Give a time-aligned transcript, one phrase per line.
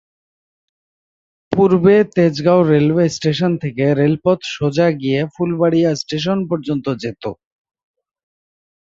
[1.51, 7.29] পূর্বে Tejgaon railway station থেকে রেলপথ সোজা গিয়ে ফুলবাড়িয়া স্টেশন পর্যন্ত যেতো।